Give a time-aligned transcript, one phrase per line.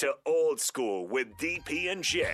[0.00, 2.26] Back to old school with DP and J.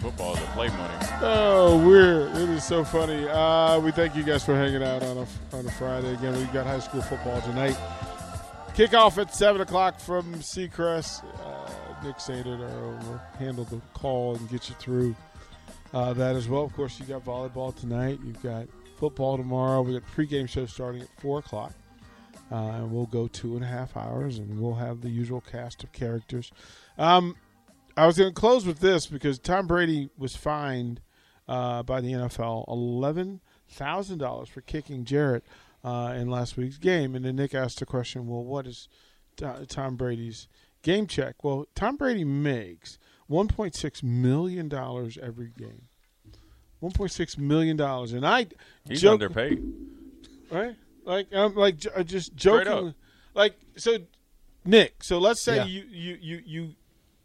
[0.00, 0.94] Football is a play money.
[1.22, 2.36] Oh, weird.
[2.36, 3.26] It is so funny.
[3.28, 6.12] Uh, we thank you guys for hanging out on a, on a Friday.
[6.12, 7.76] Again, we've got high school football tonight.
[8.74, 11.24] Kickoff at 7 o'clock from Seacrest.
[11.44, 15.16] Uh, Nick Sander will handle the call and get you through
[15.94, 16.64] uh, that as well.
[16.64, 18.18] Of course, you got volleyball tonight.
[18.24, 18.66] You've got
[18.98, 19.80] football tomorrow.
[19.80, 21.72] We got pregame show starting at 4 o'clock.
[22.52, 25.82] Uh, and we'll go two and a half hours, and we'll have the usual cast
[25.82, 26.52] of characters.
[26.98, 27.36] Um,
[27.96, 31.00] I was going to close with this because Tom Brady was fined
[31.48, 35.44] uh, by the NFL eleven thousand dollars for kicking Jarrett
[35.82, 37.14] uh, in last week's game.
[37.14, 38.88] And then Nick asked the question, "Well, what is
[39.68, 40.46] Tom Brady's
[40.82, 45.82] game check?" Well, Tom Brady makes one point six million dollars every game.
[46.80, 48.46] One point six million dollars, and I
[48.88, 49.62] He's joke, underpaid.
[50.50, 50.76] right?
[51.04, 52.94] Like I'm like j- uh, just joking.
[53.34, 53.98] Like so,
[54.64, 55.02] Nick.
[55.02, 55.64] So let's say Yeah.
[55.64, 56.74] you you you you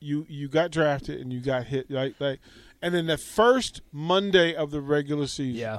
[0.00, 2.40] you you got drafted and you got hit like like,
[2.82, 5.60] and then the first Monday of the regular season.
[5.60, 5.78] Yeah.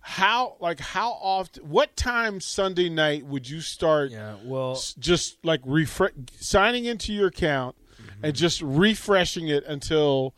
[0.00, 1.68] How like how often?
[1.68, 4.10] What time Sunday night would you start?
[4.12, 4.36] Yeah.
[4.44, 7.76] Well, s- Just like refresh, signing into your account
[8.22, 10.34] and just refreshing it until.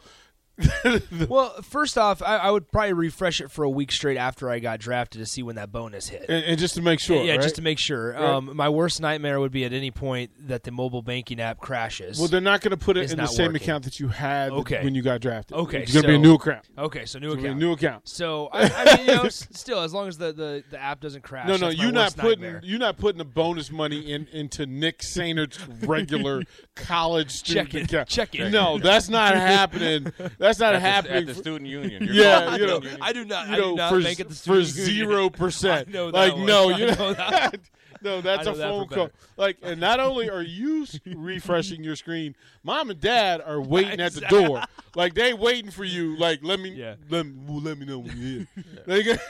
[1.28, 1.61] well.
[1.62, 4.81] First off, I, I would probably refresh it for a week straight after I got
[4.81, 6.27] drafted to see when that bonus hit.
[6.28, 7.23] and, and just to make sure.
[7.25, 7.42] yeah, right?
[7.42, 8.12] just to make sure.
[8.12, 8.23] Right.
[8.23, 12.18] Um, my worst nightmare would be at any point that the mobile banking app crashes.
[12.18, 13.63] Well, they're not going to put it It's in the same working.
[13.63, 14.83] account that you had Okay.
[14.85, 15.57] when you got drafted.
[15.57, 16.64] Okay, it's going to be a new account.
[16.77, 17.61] okay, so new It's gonna be a account.
[17.61, 18.08] new account.
[18.08, 21.23] So I, I mean, you know, still, as long as the, the, the app doesn't
[21.23, 21.48] crash.
[21.48, 22.61] No, no, you're not putting nightmare.
[22.64, 26.42] you're not putting the bonus money in into Nick Sainter's regular
[26.74, 27.85] college student Check it.
[27.85, 28.08] account.
[28.08, 28.51] Check it.
[28.51, 30.13] No, that's not happening.
[30.39, 31.17] That's not At the, happening.
[31.17, 32.05] at the for- student union.
[32.05, 32.98] You're Yeah, you know, student union.
[33.03, 33.48] I do not.
[33.48, 35.09] you I do not for, bank at the for student union.
[35.09, 35.89] zero percent.
[35.89, 36.47] I know that like one.
[36.47, 37.59] no, you know that.
[38.03, 39.07] no, that's I a know that for phone call.
[39.09, 39.13] better.
[39.36, 44.13] Like, and not only are you refreshing your screen, mom and dad are waiting at
[44.13, 44.63] the door.
[44.95, 46.17] Like they waiting for you.
[46.17, 46.95] Like let me, Yeah.
[47.11, 48.47] let me, let me know when you're here.
[48.86, 49.20] Like,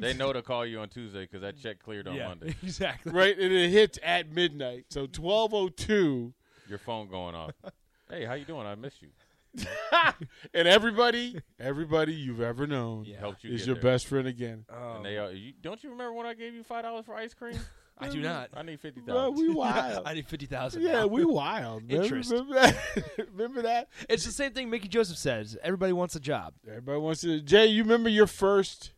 [0.00, 2.54] They know to call you on Tuesday because that check cleared on yeah, Monday.
[2.62, 3.12] exactly.
[3.12, 4.86] right, and it hits at midnight.
[4.90, 6.32] So twelve oh two.
[6.68, 7.52] Your phone going off.
[8.08, 8.66] Hey, how you doing?
[8.66, 9.08] I miss you.
[10.54, 13.18] and everybody, everybody you've ever known Yeah.
[13.18, 13.82] Helped you is your there.
[13.92, 14.64] best friend again.
[14.70, 17.14] Um, And they are, you, don't you remember when I gave you five dollars for
[17.14, 17.58] ice cream?
[18.02, 18.48] I do not.
[18.54, 19.38] I need fifty Bro, dollars.
[19.38, 20.02] we wild.
[20.06, 20.82] I need fifty thousand.
[20.82, 21.82] yeah, we wild.
[21.82, 22.30] Remember- Interest.
[22.30, 22.76] Remember that?
[23.32, 23.88] remember that?
[24.08, 25.58] It's the same thing Mickey Joseph says.
[25.62, 26.54] Everybody wants a job.
[26.66, 27.40] Everybody wants to.
[27.42, 28.92] Jay, you remember your first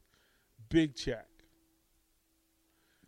[0.68, 1.26] big check?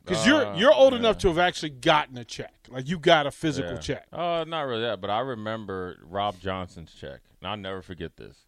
[0.04, 0.98] Because you're Uh, you're old yeah.
[0.98, 2.52] enough to have actually gotten a check.
[2.68, 3.78] Like you got a physical Yeah.
[3.78, 4.06] check.
[4.12, 8.44] Uh, not really that, but I remember Rob Johnson's check, and I'll never forget this.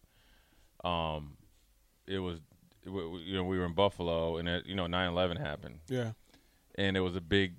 [0.83, 1.37] Um,
[2.05, 2.39] it was,
[2.85, 6.11] it wa- you know, we were in Buffalo, and it, you know, 9/11 happened, Yeah.
[6.75, 7.55] and it was a big,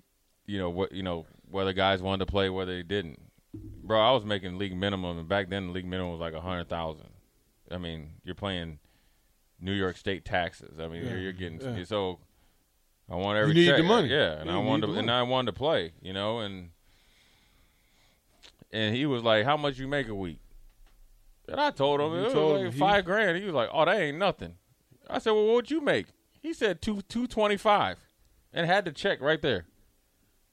[0.46, 3.20] you know, what you know, whether guys wanted to play, whether they didn't.
[3.54, 6.40] Bro, I was making league minimum, and back then the league minimum was like a
[6.40, 7.08] hundred thousand.
[7.70, 8.78] I mean, you're playing
[9.60, 10.78] New York State taxes.
[10.78, 12.20] I mean, Yeah, you're, you're getting so.
[13.10, 13.76] I want every need check.
[13.78, 14.08] the money.
[14.08, 15.10] yeah, and You I wanted to, and.
[15.10, 16.70] I wanted to play, you know, and
[18.72, 20.38] and he was like, "How much you make a week?"
[21.48, 23.38] And I told him You it was told like him he- five grand.
[23.38, 24.54] He was like, "Oh, that ain't nothing."
[25.08, 26.06] I said, "Well, what would you make?"
[26.40, 27.98] He said two two twenty five,
[28.52, 29.64] and had the check right there.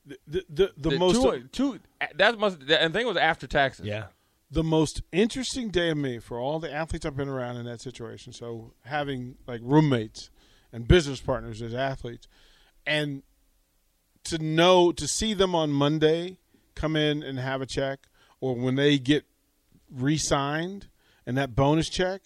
[0.06, 1.80] The the, the, the The most two, two
[2.16, 3.86] that must and thing was after taxes.
[3.86, 4.06] Yeah.
[4.52, 7.82] the most interesting day of me for all the athletes I've been around in that
[7.82, 8.32] situation.
[8.32, 10.30] So having like roommates
[10.76, 12.28] and business partners as athletes,
[12.86, 13.24] and
[14.26, 16.36] to know to see them on Monday
[16.76, 18.00] come in and have a check,
[18.42, 19.24] or when they get
[19.90, 20.88] re-signed
[21.26, 22.24] and that bonus check.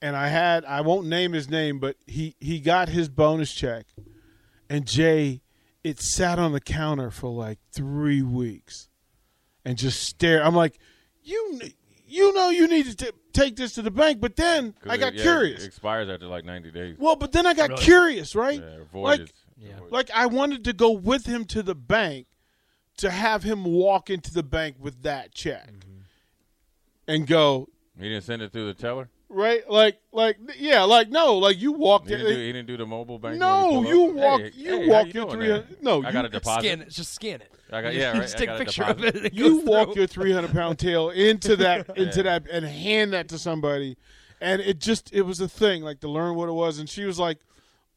[0.00, 3.86] And I had I won't name his name, but he he got his bonus check,
[4.70, 5.42] and Jay,
[5.82, 8.88] it sat on the counter for like three weeks
[9.64, 10.44] and just stare.
[10.44, 10.78] I'm like,
[11.24, 11.60] you,
[12.06, 14.20] you know, you need to t- take this to the bank.
[14.20, 15.62] But then I got it- yeah, curious.
[15.62, 16.96] It expires after like ninety days.
[16.98, 17.82] well, but then I got Really?
[17.82, 18.60] curious, right?
[18.60, 19.32] Yeah, Like.
[19.56, 19.74] Yeah.
[19.90, 22.26] Like I wanted to go with him to the bank
[22.96, 26.00] to have him walk into the bank with that check Mm-hmm.
[27.08, 27.68] and go.
[27.98, 29.08] he didn't send it through the teller.
[29.28, 29.68] right?
[29.70, 32.08] Like, like, yeah, like no, like you walked.
[32.08, 33.38] He didn't, do, he didn't do the mobile bank.
[33.38, 34.40] no, where you pull walk.
[34.40, 35.76] Hey, you hey, walk how you your doing three.
[35.80, 36.60] No, I you, got a deposit.
[36.66, 36.90] Scan it.
[36.90, 37.52] Just scan it.
[37.74, 38.22] I got yeah, You right.
[38.22, 39.16] Just I take got a a picture of it.
[39.16, 40.00] It you goes walk through.
[40.02, 42.22] your 300 pound tail into that into Yeah.
[42.40, 43.96] that and hand that to somebody
[44.40, 47.04] and it just it was a thing like to learn what it was and she
[47.04, 47.38] was like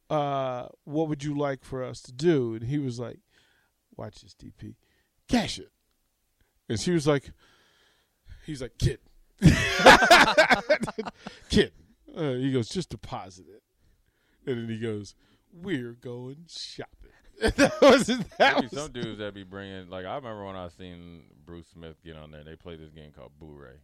[0.10, 3.20] uh what would you like for us to do and he was like
[3.98, 4.76] watch this dp
[5.28, 5.72] cash it
[6.70, 7.32] and she was like
[8.46, 9.00] he's like kid
[11.50, 11.72] kid
[12.16, 13.62] uh, he goes just deposit it
[14.50, 15.16] and then he goes
[15.52, 16.97] we're going shopping
[17.56, 18.08] that was
[18.40, 21.96] that was some dudes that be bringing like I remember when I seen Bruce Smith
[22.04, 22.44] get on there.
[22.44, 23.78] They played this game called Boo-Ray,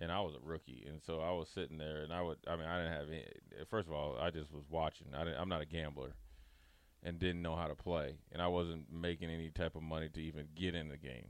[0.00, 2.56] and I was a rookie, and so I was sitting there, and I would I
[2.56, 3.24] mean I didn't have any.
[3.70, 5.08] First of all, I just was watching.
[5.14, 6.14] I didn't, I'm not a gambler,
[7.02, 10.20] and didn't know how to play, and I wasn't making any type of money to
[10.20, 11.28] even get in the game.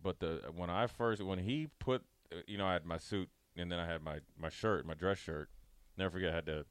[0.00, 3.28] But the when I first when he put uh, you know I had my suit
[3.56, 5.48] and then I had my my shirt my dress shirt.
[5.96, 6.66] Never forget I had the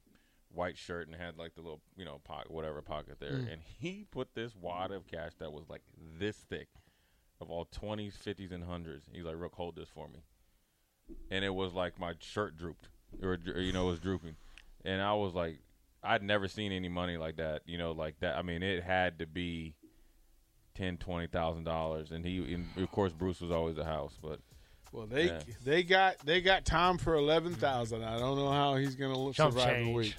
[0.54, 3.32] white shirt and had like the little you know pocket whatever pocket there.
[3.32, 3.52] Mm.
[3.52, 5.82] And he put this wad of cash that was like
[6.18, 6.68] this thick
[7.40, 10.20] of all 20s 50s and 100s he's like Rook hold this for me.
[11.30, 12.88] And it was like my shirt drooped
[13.22, 14.36] or or, you know it was drooping.
[14.84, 15.58] And I was like
[16.02, 18.36] I'd never seen any money like that you know like that.
[18.36, 19.74] I mean it had to be
[20.74, 22.10] ten twenty thousand dollars.
[22.12, 24.40] And he and of course Bruce was always the house but
[24.92, 25.40] Well, they Yeah.
[25.64, 28.04] they got they got Tom for eleven thousand.
[28.04, 30.14] I don't know how he's gonna li- Chump survive the week.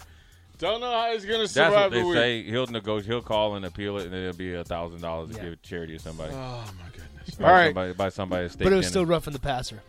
[0.57, 1.53] Don't know how he's gonna survive.
[1.53, 2.15] that's survive what the they week.
[2.15, 5.35] say he'll negotiate he'll call and appeal it and it'll be a thousand dollars to
[5.37, 5.43] Yeah.
[5.43, 7.35] give it charity or somebody Oh my goodness!
[7.37, 8.89] Buy All right, somebody, buy somebody a steak But it was dinner.
[8.91, 9.81] still roughing the passer.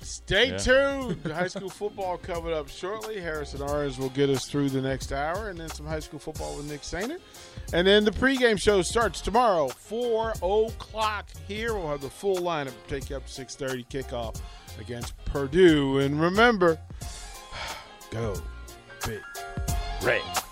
[0.00, 0.58] stay Yeah.
[0.58, 1.24] tuned.
[1.32, 3.20] high school football coming up shortly.
[3.20, 6.56] Harrison Orange will get us through the next hour, and then some high school football
[6.56, 7.18] with Nick Sainer.
[7.72, 11.72] And then the pregame show starts tomorrow, four o'clock here.
[11.74, 12.72] We'll have the full lineup.
[12.86, 14.40] Take you up to six thirty kickoff
[14.78, 15.98] against Purdue.
[16.00, 16.78] And remember,
[18.10, 18.34] go
[19.06, 19.20] big
[20.04, 20.43] red.